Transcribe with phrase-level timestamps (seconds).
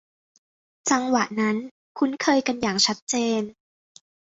[0.89, 1.55] จังหวะนั้น
[1.97, 3.41] คุ้นเคยกันอย่างชัดเจน